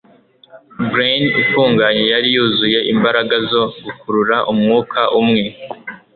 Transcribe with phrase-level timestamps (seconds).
[0.89, 5.43] Glen ifunganye yari yuzuye imbaraga zo gukurura umwuka umwe